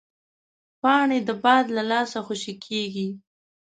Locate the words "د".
1.27-1.29